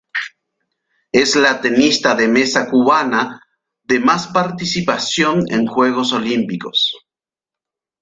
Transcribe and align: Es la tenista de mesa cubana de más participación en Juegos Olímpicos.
Es 1.11 1.35
la 1.35 1.51
tenista 1.61 2.15
de 2.15 2.27
mesa 2.27 2.67
cubana 2.71 3.39
de 3.83 3.99
más 3.99 4.29
participación 4.29 5.43
en 5.49 5.67
Juegos 5.67 6.11
Olímpicos. 6.11 6.97